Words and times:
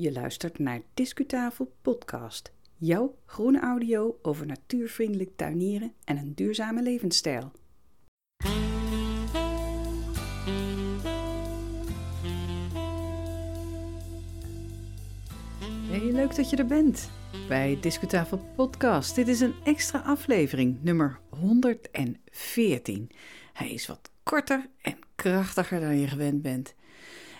Je 0.00 0.12
luistert 0.12 0.58
naar 0.58 0.80
Discutafel 0.94 1.72
Podcast. 1.82 2.52
Jouw 2.76 3.18
groene 3.26 3.60
audio 3.60 4.18
over 4.22 4.46
natuurvriendelijk 4.46 5.30
tuinieren 5.36 5.92
en 6.04 6.16
een 6.16 6.34
duurzame 6.34 6.82
levensstijl. 6.82 7.52
Hey, 15.90 16.12
leuk 16.12 16.36
dat 16.36 16.50
je 16.50 16.56
er 16.56 16.66
bent 16.66 17.10
bij 17.48 17.78
Discutafel 17.80 18.38
Podcast. 18.56 19.14
Dit 19.14 19.28
is 19.28 19.40
een 19.40 19.54
extra 19.64 19.98
aflevering, 19.98 20.82
nummer 20.82 21.20
114. 21.28 23.10
Hij 23.52 23.70
is 23.70 23.86
wat 23.86 24.10
korter 24.22 24.68
en 24.82 24.98
krachtiger 25.14 25.80
dan 25.80 25.98
je 25.98 26.06
gewend 26.06 26.42
bent. 26.42 26.74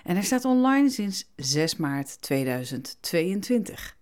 En 0.09 0.15
hij 0.15 0.25
staat 0.25 0.45
online 0.45 0.91
sinds 0.91 1.33
6 1.37 1.77
maart 1.77 2.21
2022. 2.23 3.97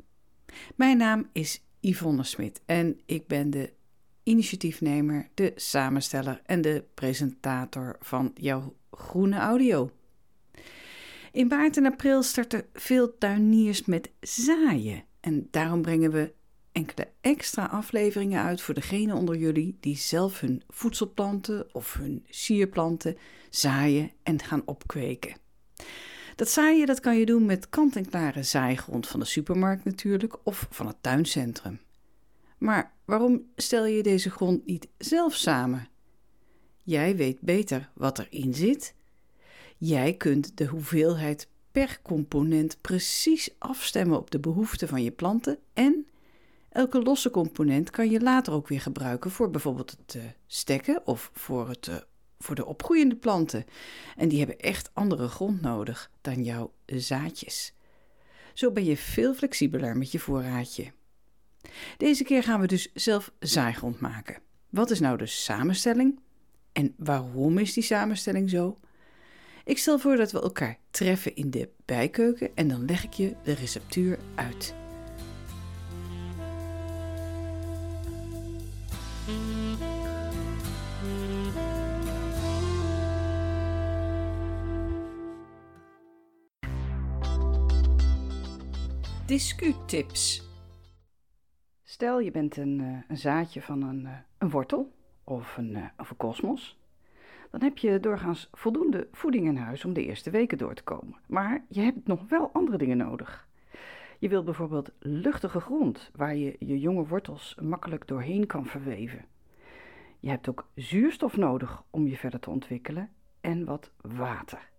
Mijn 0.77 0.97
naam 0.97 1.29
is 1.33 1.63
Yvonne 1.81 2.23
Smit 2.23 2.61
en 2.67 3.01
ik 3.07 3.27
ben 3.27 3.51
de 3.51 3.73
initiatiefnemer, 4.23 5.29
de 5.35 5.53
samensteller 5.57 6.41
en 6.45 6.61
de 6.61 6.85
presentator 6.95 7.97
van 8.01 8.31
jouw 8.35 8.75
groene 8.91 9.37
audio. 9.37 9.91
In 11.33 11.47
maart 11.47 11.77
en 11.77 11.87
april 11.87 12.23
starten 12.23 12.67
veel 12.73 13.19
tuiniers 13.19 13.85
met 13.85 14.11
zaaien. 14.21 15.05
En 15.21 15.49
daarom 15.51 15.83
brengen 15.83 16.11
we 16.11 16.33
enkele 16.73 17.09
extra 17.21 17.65
afleveringen 17.65 18.43
uit 18.43 18.61
voor 18.61 18.75
degenen 18.75 19.17
onder 19.17 19.37
jullie 19.37 19.77
die 19.81 19.97
zelf 19.97 20.41
hun 20.41 20.63
voedselplanten 20.69 21.75
of 21.75 21.95
hun 21.95 22.25
sierplanten 22.29 23.17
zaaien 23.51 24.11
en 24.23 24.43
gaan 24.43 24.63
opkweken. 24.65 25.45
Dat 26.37 26.49
zaaien 26.49 26.87
dat 26.87 27.01
kan 27.01 27.19
je 27.19 27.27
doen 27.27 27.47
met 27.47 27.69
kant-en-klare 27.69 28.43
zaaigrond 28.43 29.07
van 29.07 29.21
de 29.21 29.27
supermarkt 29.27 29.85
natuurlijk 29.85 30.37
of 30.43 30.67
van 30.71 30.87
het 30.87 30.97
tuincentrum. 31.01 31.81
Maar 32.59 32.93
waarom 33.05 33.43
stel 33.57 33.87
je 33.87 34.03
deze 34.03 34.31
grond 34.31 34.67
niet 34.67 34.89
zelf 34.99 35.35
samen? 35.35 35.89
Jij 36.83 37.17
weet 37.17 37.41
beter 37.41 37.91
wat 37.95 38.19
erin 38.19 38.55
zit. 38.55 38.95
Jij 39.79 40.15
kunt 40.15 40.57
de 40.57 40.67
hoeveelheid 40.67 41.49
per 41.73 41.99
component 42.03 42.81
precies 42.81 43.51
afstemmen 43.59 44.19
op 44.19 44.31
de 44.31 44.41
behoeften 44.41 44.89
van 44.89 45.03
je 45.03 45.11
planten 45.11 45.59
en 45.73 46.07
elke 46.69 47.03
losse 47.03 47.31
component 47.31 47.91
kan 47.91 48.11
je 48.11 48.21
later 48.21 48.53
ook 48.53 48.69
weer 48.69 48.81
gebruiken 48.81 49.31
voor 49.31 49.51
bijvoorbeeld 49.51 49.91
het 49.91 50.15
uh, 50.15 50.23
stekken 50.47 51.07
of 51.07 51.31
voor, 51.33 51.69
het, 51.69 51.87
uh, 51.87 51.97
voor 52.39 52.55
de 52.55 52.67
opgroeiende 52.67 53.17
planten. 53.17 53.65
En 54.17 54.29
die 54.29 54.39
hebben 54.39 54.59
echt 54.59 54.91
andere 54.93 55.29
grond 55.29 55.61
nodig 55.61 56.11
dan 56.21 56.45
jouw 56.45 56.73
zaadjes. 56.87 57.75
Zo 58.55 58.71
ben 58.71 58.85
je 58.85 58.97
veel 58.97 59.35
flexibeler 59.35 59.97
met 59.97 60.13
je 60.13 60.19
voorraadje. 60.19 60.93
Deze 61.97 62.25
keer 62.25 62.43
gaan 62.43 62.61
we 62.61 62.67
dus 62.67 62.93
zelf 62.95 63.33
zaaigrond 63.39 64.01
maken. 64.01 64.39
Wat 64.71 64.91
is 64.91 65.01
nou 65.01 65.17
de 65.17 65.27
samenstelling? 65.27 66.21
En 66.73 66.95
waarom 66.97 67.59
is 67.59 67.73
die 67.73 67.83
samenstelling 67.83 68.51
zo? 68.51 68.77
Ik 69.65 69.79
stel 69.79 69.99
voor 69.99 70.17
dat 70.17 70.33
we 70.33 70.41
elkaar 70.41 70.79
treffen 70.91 71.35
in 71.35 71.51
de 71.51 71.69
bijkeuken 71.85 72.51
en 72.55 72.69
dan 72.69 72.85
leg 72.85 73.05
ik 73.05 73.13
je 73.13 73.35
de 73.43 73.53
receptuur 73.53 74.19
uit. 74.35 74.75
Discutips. 89.27 90.49
Stel 91.83 92.21
je 92.21 92.31
bent 92.31 92.57
een, 92.57 92.81
uh, 92.81 92.99
een 93.09 93.17
zaadje 93.17 93.63
van 93.63 93.83
een, 93.83 94.01
uh, 94.01 94.11
een 94.39 94.51
wortel 94.51 94.93
of 95.25 95.57
een, 95.57 95.71
uh, 95.71 95.85
of 95.97 96.11
een 96.11 96.17
kosmos 96.17 96.79
dan 97.51 97.69
heb 97.69 97.79
je 97.79 98.01
doorgaans 98.01 98.49
voldoende 98.53 99.09
voeding 99.13 99.47
in 99.47 99.57
huis 99.57 99.85
om 99.85 99.93
de 99.93 100.05
eerste 100.05 100.31
weken 100.31 100.59
door 100.59 100.75
te 100.75 100.83
komen. 100.83 101.19
Maar 101.27 101.65
je 101.69 101.81
hebt 101.81 102.07
nog 102.07 102.29
wel 102.29 102.51
andere 102.53 102.79
dingen 102.79 102.97
nodig. 102.97 103.49
Je 104.19 104.29
wilt 104.29 104.45
bijvoorbeeld 104.45 104.91
luchtige 104.99 105.61
grond 105.61 106.11
waar 106.15 106.37
je 106.37 106.57
je 106.59 106.81
jonge 106.81 107.07
wortels 107.07 107.57
makkelijk 107.63 108.07
doorheen 108.07 108.47
kan 108.47 108.67
verweven. 108.67 109.25
Je 110.21 110.29
hebt 110.29 110.49
ook 110.49 110.69
zuurstof 110.75 111.37
nodig 111.37 111.83
om 111.91 112.07
je 112.07 112.17
verder 112.17 112.41
te 112.41 112.51
ontwikkelen 112.51 113.11
en 113.41 113.65
wat 113.65 113.91
water. 114.01 114.76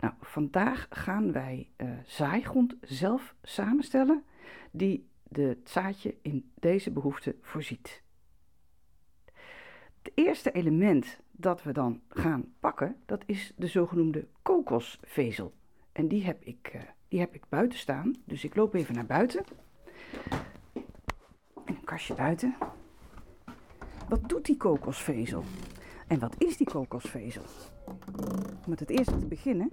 Nou, 0.00 0.14
vandaag 0.20 0.86
gaan 0.90 1.32
wij 1.32 1.70
uh, 1.76 1.90
zaaigrond 2.04 2.76
zelf 2.80 3.34
samenstellen 3.42 4.24
die 4.70 5.08
de 5.22 5.58
zaadje 5.64 6.16
in 6.22 6.50
deze 6.54 6.90
behoefte 6.90 7.36
voorziet. 7.40 8.02
Het 10.02 10.12
eerste 10.14 10.50
element 10.52 11.20
dat 11.30 11.62
we 11.62 11.72
dan 11.72 12.00
gaan 12.08 12.52
pakken, 12.60 12.96
dat 13.06 13.22
is 13.26 13.52
de 13.56 13.66
zogenoemde 13.66 14.26
kokosvezel. 14.42 15.54
En 15.92 16.08
die 16.08 16.24
heb 16.24 16.42
ik, 16.42 16.72
uh, 16.74 16.80
die 17.08 17.20
heb 17.20 17.34
ik 17.34 17.42
buiten 17.48 17.78
staan. 17.78 18.14
Dus 18.24 18.44
ik 18.44 18.56
loop 18.56 18.74
even 18.74 18.94
naar 18.94 19.06
buiten. 19.06 19.44
En 21.64 21.74
een 21.74 21.84
kastje 21.84 22.14
buiten. 22.14 22.56
Wat 24.08 24.28
doet 24.28 24.44
die 24.44 24.56
kokosvezel? 24.56 25.44
En 26.06 26.18
wat 26.18 26.34
is 26.38 26.56
die 26.56 26.66
kokosvezel? 26.66 27.44
Met 28.68 28.80
het 28.80 28.90
eerste 28.90 29.18
te 29.18 29.26
beginnen. 29.26 29.72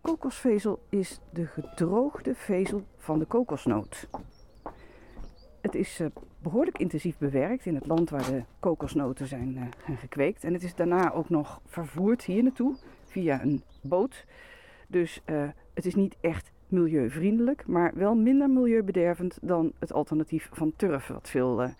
Kokosvezel 0.00 0.82
is 0.88 1.20
de 1.32 1.46
gedroogde 1.46 2.34
vezel 2.34 2.82
van 2.96 3.18
de 3.18 3.24
kokosnoot. 3.24 4.08
Het 5.60 5.74
is 5.74 6.00
uh, 6.00 6.06
behoorlijk 6.38 6.78
intensief 6.78 7.18
bewerkt 7.18 7.66
in 7.66 7.74
het 7.74 7.86
land 7.86 8.10
waar 8.10 8.24
de 8.24 8.42
kokosnoten 8.60 9.26
zijn 9.26 9.56
uh, 9.56 9.98
gekweekt. 9.98 10.44
En 10.44 10.52
het 10.52 10.62
is 10.62 10.74
daarna 10.74 11.12
ook 11.12 11.28
nog 11.28 11.60
vervoerd 11.66 12.24
hier 12.24 12.42
naartoe 12.42 12.76
via 13.04 13.42
een 13.42 13.62
boot. 13.82 14.26
Dus 14.88 15.22
uh, 15.26 15.48
het 15.74 15.86
is 15.86 15.94
niet 15.94 16.16
echt 16.20 16.52
milieuvriendelijk, 16.68 17.66
maar 17.66 17.92
wel 17.94 18.14
minder 18.14 18.50
milieubedervend 18.50 19.38
dan 19.42 19.72
het 19.78 19.92
alternatief 19.92 20.48
van 20.52 20.72
turf, 20.76 21.06
wat 21.06 21.30
veel 21.30 21.70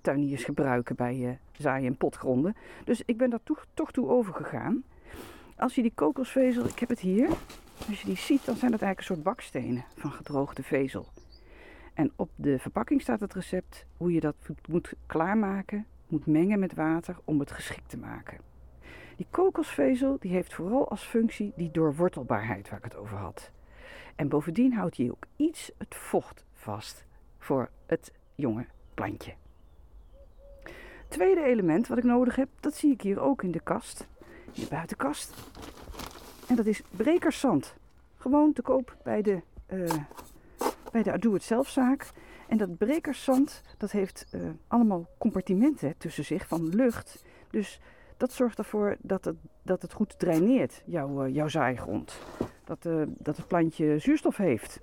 tuiniers 0.00 0.44
gebruiken 0.44 0.96
bij 0.96 1.38
zaaien 1.52 1.86
en 1.86 1.96
potgronden. 1.96 2.56
Dus 2.84 3.02
ik 3.04 3.16
ben 3.16 3.30
daar 3.30 3.42
toch, 3.42 3.66
toch 3.74 3.92
toe 3.92 4.08
overgegaan. 4.08 4.84
Als 5.56 5.74
je 5.74 5.82
die 5.82 5.92
kokosvezel, 5.94 6.64
ik 6.64 6.78
heb 6.78 6.88
het 6.88 7.00
hier, 7.00 7.28
als 7.88 8.00
je 8.00 8.06
die 8.06 8.16
ziet, 8.16 8.44
dan 8.44 8.56
zijn 8.56 8.70
dat 8.70 8.82
eigenlijk 8.82 8.98
een 8.98 9.16
soort 9.16 9.36
bakstenen 9.36 9.84
van 9.96 10.12
gedroogde 10.12 10.62
vezel. 10.62 11.06
En 11.94 12.12
op 12.16 12.30
de 12.34 12.58
verpakking 12.58 13.02
staat 13.02 13.20
het 13.20 13.34
recept 13.34 13.86
hoe 13.96 14.12
je 14.12 14.20
dat 14.20 14.34
moet 14.68 14.92
klaarmaken, 15.06 15.86
moet 16.08 16.26
mengen 16.26 16.58
met 16.58 16.74
water 16.74 17.16
om 17.24 17.40
het 17.40 17.50
geschikt 17.50 17.88
te 17.88 17.98
maken. 17.98 18.38
Die 19.16 19.26
kokosvezel 19.30 20.16
die 20.20 20.32
heeft 20.32 20.54
vooral 20.54 20.88
als 20.88 21.02
functie 21.02 21.52
die 21.56 21.70
doorwortelbaarheid 21.70 22.68
waar 22.68 22.78
ik 22.78 22.84
het 22.84 22.96
over 22.96 23.16
had. 23.16 23.50
En 24.16 24.28
bovendien 24.28 24.72
houdt 24.72 24.96
hij 24.96 25.10
ook 25.10 25.26
iets 25.36 25.70
het 25.78 25.94
vocht 25.94 26.44
vast 26.52 27.04
voor 27.38 27.70
het 27.86 28.12
jonge 28.34 28.66
plantje. 28.94 29.34
Tweede 31.08 31.42
element 31.42 31.88
wat 31.88 31.98
ik 31.98 32.04
nodig 32.04 32.36
heb, 32.36 32.48
dat 32.60 32.74
zie 32.74 32.92
ik 32.92 33.00
hier 33.00 33.20
ook 33.20 33.42
in 33.42 33.50
de 33.50 33.60
kast, 33.60 34.08
in 34.54 34.62
de 34.62 34.68
buitenkast. 34.68 35.34
En 36.46 36.56
dat 36.56 36.66
is 36.66 36.82
brekerszand. 36.90 37.74
Gewoon 38.16 38.52
te 38.52 38.62
koop 38.62 38.96
bij 39.02 39.22
de 39.22 39.42
uh, 39.72 39.92
bij 40.92 41.02
de 41.02 41.18
doe-het-zelfzaak. 41.18 42.10
En 42.48 42.56
dat 42.56 42.78
brekerszand, 42.78 43.62
dat 43.78 43.90
heeft 43.90 44.26
uh, 44.34 44.40
allemaal 44.66 45.06
compartimenten 45.18 45.94
tussen 45.98 46.24
zich 46.24 46.46
van 46.46 46.68
lucht. 46.68 47.24
Dus 47.50 47.80
dat 48.16 48.32
zorgt 48.32 48.58
ervoor 48.58 48.96
dat 49.00 49.24
het, 49.24 49.36
dat 49.62 49.82
het 49.82 49.92
goed 49.92 50.18
draineert, 50.18 50.82
jouw, 50.84 51.26
uh, 51.26 51.34
jouw 51.34 51.48
zaaigrond. 51.48 52.18
Dat, 52.64 52.88
dat 53.06 53.36
het 53.36 53.46
plantje 53.46 53.98
zuurstof 53.98 54.36
heeft. 54.36 54.80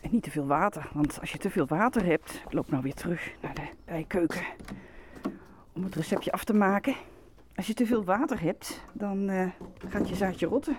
En 0.00 0.10
niet 0.10 0.22
te 0.22 0.30
veel 0.30 0.46
water, 0.46 0.90
want 0.92 1.20
als 1.20 1.32
je 1.32 1.38
te 1.38 1.50
veel 1.50 1.66
water 1.66 2.04
hebt... 2.04 2.34
Ik 2.34 2.52
loop 2.52 2.70
nou 2.70 2.82
weer 2.82 2.94
terug 2.94 3.32
naar 3.40 3.54
de 3.54 3.68
bijkeuken 3.84 4.44
om 5.72 5.84
het 5.84 5.94
receptje 5.94 6.32
af 6.32 6.44
te 6.44 6.54
maken. 6.54 6.94
Als 7.54 7.66
je 7.66 7.74
te 7.74 7.86
veel 7.86 8.04
water 8.04 8.40
hebt, 8.40 8.84
dan 8.92 9.30
gaat 9.88 10.08
je 10.08 10.14
zaadje 10.14 10.46
rotten. 10.46 10.76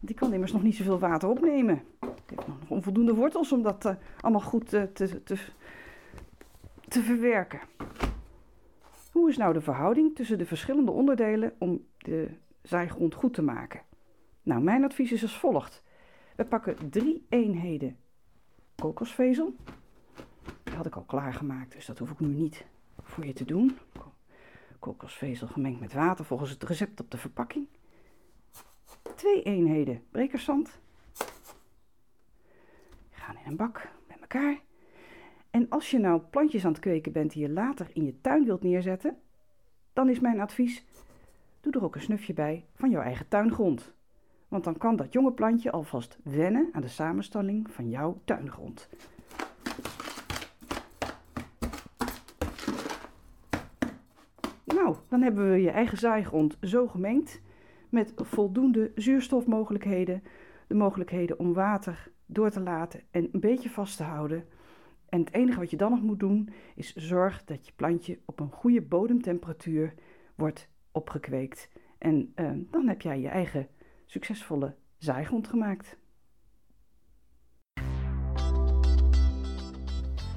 Die 0.00 0.14
kan 0.14 0.32
immers 0.32 0.52
nog 0.52 0.62
niet 0.62 0.76
zoveel 0.76 0.98
water 0.98 1.28
opnemen. 1.28 1.82
Het 2.00 2.30
heeft 2.36 2.46
nog 2.46 2.56
onvoldoende 2.68 3.14
wortels 3.14 3.52
om 3.52 3.62
dat 3.62 3.84
uh, 3.84 3.94
allemaal 4.20 4.40
goed 4.40 4.74
uh, 4.74 4.82
te, 4.82 5.22
te, 5.22 5.36
te 6.88 7.02
verwerken. 7.02 7.60
Hoe 9.12 9.28
is 9.28 9.36
nou 9.36 9.52
de 9.52 9.60
verhouding 9.60 10.14
tussen 10.14 10.38
de 10.38 10.46
verschillende 10.46 10.90
onderdelen 10.90 11.54
om 11.58 11.84
de 11.98 12.30
zaaigrond 12.62 13.14
goed 13.14 13.34
te 13.34 13.42
maken? 13.42 13.80
Nou, 14.42 14.62
mijn 14.62 14.84
advies 14.84 15.12
is 15.12 15.22
als 15.22 15.38
volgt. 15.38 15.82
We 16.36 16.44
pakken 16.44 16.90
drie 16.90 17.26
eenheden 17.28 17.96
kokosvezel. 18.76 19.54
Die 20.62 20.74
had 20.74 20.86
ik 20.86 20.96
al 20.96 21.04
klaargemaakt, 21.04 21.72
dus 21.72 21.86
dat 21.86 21.98
hoef 21.98 22.10
ik 22.10 22.20
nu 22.20 22.28
niet 22.28 22.64
voor 23.02 23.26
je 23.26 23.32
te 23.32 23.44
doen. 23.44 23.76
Kokosvezel 24.78 25.46
gemengd 25.46 25.80
met 25.80 25.92
water 25.92 26.24
volgens 26.24 26.50
het 26.50 26.62
recept 26.62 27.00
op 27.00 27.10
de 27.10 27.18
verpakking 27.18 27.66
twee 29.14 29.42
eenheden 29.42 30.02
brekerszand 30.10 30.78
een 33.46 33.56
bak 33.56 33.88
bij 34.06 34.16
elkaar. 34.20 34.60
En 35.50 35.68
als 35.68 35.90
je 35.90 35.98
nou 35.98 36.20
plantjes 36.30 36.64
aan 36.64 36.72
het 36.72 36.80
kweken 36.80 37.12
bent 37.12 37.32
die 37.32 37.42
je 37.42 37.52
later 37.52 37.90
in 37.92 38.04
je 38.04 38.20
tuin 38.20 38.44
wilt 38.44 38.62
neerzetten, 38.62 39.16
dan 39.92 40.08
is 40.08 40.20
mijn 40.20 40.40
advies: 40.40 40.84
doe 41.60 41.72
er 41.72 41.84
ook 41.84 41.94
een 41.94 42.00
snufje 42.00 42.32
bij 42.34 42.64
van 42.74 42.90
jouw 42.90 43.02
eigen 43.02 43.28
tuingrond. 43.28 43.94
Want 44.48 44.64
dan 44.64 44.78
kan 44.78 44.96
dat 44.96 45.12
jonge 45.12 45.32
plantje 45.32 45.70
alvast 45.70 46.18
wennen 46.24 46.68
aan 46.72 46.80
de 46.80 46.88
samenstelling 46.88 47.70
van 47.70 47.88
jouw 47.88 48.20
tuingrond. 48.24 48.88
Nou, 54.76 54.96
dan 55.08 55.22
hebben 55.22 55.50
we 55.50 55.60
je 55.60 55.70
eigen 55.70 55.98
zaaigrond 55.98 56.56
zo 56.60 56.86
gemengd 56.86 57.42
met 57.88 58.12
voldoende 58.16 58.92
zuurstofmogelijkheden, 58.94 60.22
de 60.66 60.74
mogelijkheden 60.74 61.38
om 61.38 61.52
water 61.52 62.10
door 62.26 62.50
te 62.50 62.60
laten 62.60 63.00
en 63.10 63.28
een 63.32 63.40
beetje 63.40 63.70
vast 63.70 63.96
te 63.96 64.02
houden. 64.02 64.44
En 65.08 65.20
het 65.20 65.32
enige 65.32 65.58
wat 65.58 65.70
je 65.70 65.76
dan 65.76 65.90
nog 65.90 66.02
moet 66.02 66.20
doen 66.20 66.48
is 66.74 66.94
zorg 66.94 67.44
dat 67.44 67.66
je 67.66 67.72
plantje 67.76 68.18
op 68.24 68.40
een 68.40 68.50
goede 68.50 68.82
bodemtemperatuur 68.82 69.94
wordt 70.34 70.68
opgekweekt. 70.92 71.68
En 71.98 72.32
uh, 72.36 72.50
dan 72.70 72.88
heb 72.88 73.00
jij 73.00 73.20
je 73.20 73.28
eigen 73.28 73.68
succesvolle 74.04 74.74
zaaigrond 74.96 75.48
gemaakt. 75.48 75.98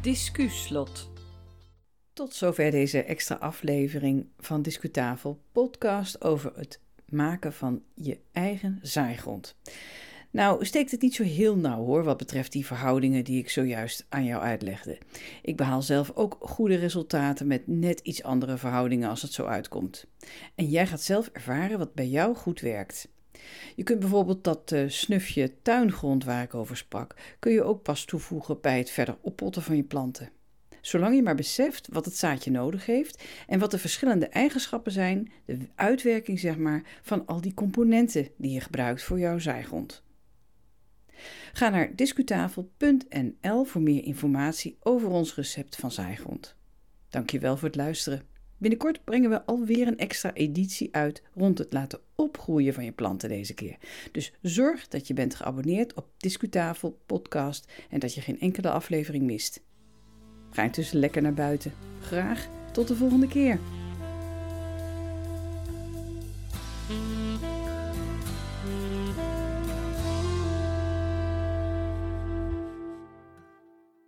Discuslot. 0.02 1.19
Tot 2.20 2.36
zover 2.36 2.72
deze 2.72 3.04
extra 3.04 3.36
aflevering 3.36 4.28
van 4.40 4.62
Discutafel 4.62 5.40
podcast 5.52 6.24
over 6.24 6.52
het 6.56 6.80
maken 7.06 7.54
van 7.54 7.84
je 7.94 8.20
eigen 8.32 8.80
zaaigrond. 8.82 9.56
Nou, 10.32 10.66
steekt 10.66 10.92
het 10.92 11.02
niet 11.02 11.16
zo 11.16 11.24
heel 11.24 11.56
nauw 11.56 11.86
hoor, 11.86 12.04
wat 12.04 12.18
betreft 12.18 12.52
die 12.52 12.66
verhoudingen 12.66 13.24
die 13.24 13.40
ik 13.40 13.50
zojuist 13.50 14.06
aan 14.10 14.26
jou 14.26 14.42
uitlegde. 14.42 14.98
Ik 15.42 15.58
behaal 15.58 15.82
zelf 15.82 16.12
ook 16.16 16.38
goede 16.40 16.76
resultaten 16.76 17.48
met 17.48 17.68
net 17.68 18.00
iets 18.00 18.24
andere 18.24 18.58
verhoudingen 18.58 19.10
als 19.10 19.22
het 19.22 19.34
zo 19.34 19.46
uitkomt. 19.46 20.06
En 20.56 20.66
jij 20.66 20.88
gaat 20.88 21.02
zelf 21.02 21.28
ervaren 21.28 21.78
wat 21.78 21.94
bij 21.94 22.08
jou 22.08 22.36
goed 22.36 22.60
werkt. 22.60 23.08
Je 23.76 23.84
kunt 23.84 24.00
bijvoorbeeld 24.00 24.44
dat 24.44 24.72
uh, 24.72 24.90
snufje 24.90 25.62
tuingrond 25.62 26.24
waar 26.24 26.44
ik 26.44 26.54
over 26.54 26.78
sprak, 26.78 27.16
kun 27.40 27.52
je 27.52 27.64
ook 27.64 27.82
pas 27.82 28.06
toevoegen 28.06 28.62
bij 28.62 28.78
het 28.78 28.90
verder 28.90 29.18
oppotten 29.22 29.62
van 29.62 29.76
je 29.76 29.84
planten. 29.84 30.30
Zolang 30.82 31.16
je 31.16 31.24
maar 31.24 31.36
beseft 31.36 31.88
wat 31.92 32.06
het 32.06 32.18
zaadje 32.18 32.52
nodig 32.52 32.86
heeft 32.86 33.24
en 33.48 33.60
wat 33.60 33.72
de 33.72 33.80
verschillende 33.80 34.28
eigenschappen 34.28 34.92
zijn, 34.92 35.32
de 35.46 35.58
uitwerking 35.76 36.40
zeg 36.40 36.58
maar, 36.58 36.84
van 37.02 37.26
al 37.26 37.42
die 37.42 37.54
componenten 37.54 38.28
die 38.38 38.52
je 38.52 38.62
gebruikt 38.62 39.04
voor 39.04 39.20
jouw 39.20 39.40
zaaigrond. 39.40 40.04
Ga 41.54 41.70
naar 41.70 41.96
discutafel.nl 41.96 43.64
voor 43.64 43.82
meer 43.82 44.04
informatie 44.04 44.78
over 44.80 45.10
ons 45.10 45.36
recept 45.36 45.76
van 45.76 45.92
zaaigrond. 45.92 46.56
Dankjewel 47.10 47.58
voor 47.58 47.68
het 47.68 47.78
luisteren. 47.78 48.22
Binnenkort 48.58 49.04
brengen 49.04 49.30
we 49.30 49.46
alweer 49.46 49.88
een 49.88 49.98
extra 49.98 50.34
editie 50.34 50.96
uit 50.96 51.24
rond 51.34 51.58
het 51.58 51.74
laten 51.74 52.00
opgroeien 52.16 52.74
van 52.74 52.84
je 52.84 52.92
planten 52.92 53.30
deze 53.30 53.54
keer. 53.54 53.78
Dus 54.12 54.34
zorg 54.42 54.88
dat 54.88 55.08
je 55.08 55.14
bent 55.14 55.36
geabonneerd 55.36 55.94
op 55.94 56.08
Discutafel 56.18 57.00
podcast 57.06 57.72
en 57.90 58.00
dat 58.00 58.14
je 58.14 58.22
geen 58.22 58.40
enkele 58.40 58.72
aflevering 58.72 59.24
mist. 59.24 59.62
Ga 60.50 60.64
intussen 60.64 61.00
lekker 61.00 61.22
naar 61.22 61.34
buiten. 61.34 61.74
Graag 62.02 62.48
tot 62.72 62.88
de 62.88 62.96
volgende 62.96 63.28
keer. 63.28 63.60